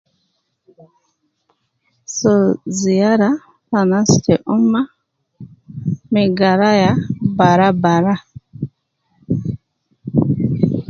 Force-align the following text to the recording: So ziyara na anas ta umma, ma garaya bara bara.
So 2.17 2.33
ziyara 2.77 3.29
na 3.69 3.77
anas 3.81 4.11
ta 4.25 4.35
umma, 4.55 4.81
ma 6.13 6.23
garaya 6.37 6.91
bara 7.37 7.67
bara. 7.83 8.15